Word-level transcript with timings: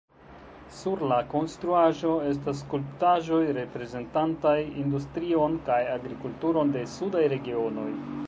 Sur 0.75 1.01
la 1.09 1.17
konstruaĵo 1.33 2.13
estas 2.29 2.63
skulptaĵoj, 2.63 3.41
reprezentantaj 3.57 4.55
industrion 4.85 5.59
kaj 5.69 5.79
agrikulturon 5.99 6.73
de 6.77 6.83
sudaj 6.95 7.25
regionoj. 7.35 7.89